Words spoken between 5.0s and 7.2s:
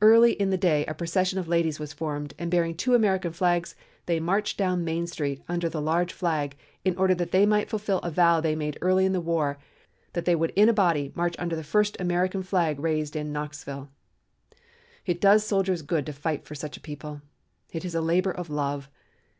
Street and under the large flag, in order